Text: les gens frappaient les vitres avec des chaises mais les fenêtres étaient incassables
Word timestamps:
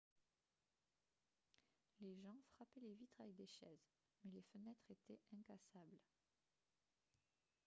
les 1.99 2.15
gens 2.15 2.39
frappaient 2.55 2.79
les 2.79 2.95
vitres 2.95 3.21
avec 3.21 3.35
des 3.35 3.45
chaises 3.45 3.85
mais 4.23 4.31
les 4.31 4.41
fenêtres 4.51 4.89
étaient 4.89 5.19
incassables 5.37 5.99